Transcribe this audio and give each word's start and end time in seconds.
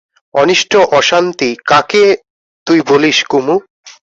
অনিষ্ট 0.33 0.71
অশান্তি 0.99 1.49
কাকে 1.69 2.03
তুই 2.67 2.79
বলিস 2.89 3.19
কুমু? 3.23 3.55